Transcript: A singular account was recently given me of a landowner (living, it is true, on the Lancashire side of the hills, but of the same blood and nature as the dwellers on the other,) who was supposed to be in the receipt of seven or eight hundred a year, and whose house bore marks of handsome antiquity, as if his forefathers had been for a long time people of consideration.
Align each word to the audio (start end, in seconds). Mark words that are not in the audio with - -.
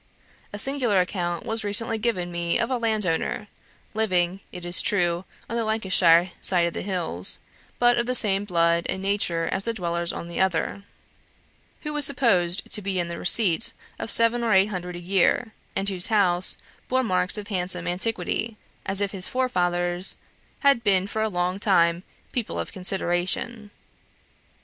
A 0.51 0.57
singular 0.57 0.99
account 0.99 1.45
was 1.45 1.63
recently 1.63 1.99
given 1.99 2.31
me 2.31 2.57
of 2.57 2.71
a 2.71 2.77
landowner 2.79 3.47
(living, 3.93 4.39
it 4.51 4.65
is 4.65 4.81
true, 4.81 5.25
on 5.47 5.55
the 5.55 5.63
Lancashire 5.63 6.31
side 6.41 6.65
of 6.65 6.73
the 6.73 6.81
hills, 6.81 7.37
but 7.77 7.99
of 7.99 8.07
the 8.07 8.15
same 8.15 8.43
blood 8.43 8.87
and 8.89 8.99
nature 9.03 9.47
as 9.51 9.63
the 9.63 9.75
dwellers 9.75 10.11
on 10.11 10.27
the 10.27 10.39
other,) 10.41 10.81
who 11.81 11.93
was 11.93 12.03
supposed 12.07 12.67
to 12.71 12.81
be 12.81 12.99
in 12.99 13.09
the 13.09 13.19
receipt 13.19 13.73
of 13.99 14.09
seven 14.09 14.43
or 14.43 14.53
eight 14.53 14.69
hundred 14.69 14.95
a 14.95 14.99
year, 14.99 15.51
and 15.75 15.87
whose 15.87 16.07
house 16.07 16.57
bore 16.87 17.03
marks 17.03 17.37
of 17.37 17.49
handsome 17.49 17.87
antiquity, 17.87 18.57
as 18.87 19.01
if 19.01 19.11
his 19.11 19.27
forefathers 19.27 20.17
had 20.61 20.83
been 20.83 21.05
for 21.05 21.21
a 21.21 21.29
long 21.29 21.59
time 21.59 22.01
people 22.31 22.57
of 22.59 22.71
consideration. 22.71 23.69